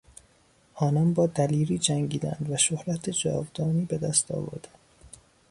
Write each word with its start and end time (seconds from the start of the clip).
آنان 0.73 1.13
با 1.13 1.27
دلیری 1.27 1.77
جنگیدند 1.77 2.45
و 2.49 2.57
شهرت 2.57 3.09
جاودانی 3.09 3.85
به 3.85 3.97
دست 3.97 4.31
آوردند. 4.31 4.77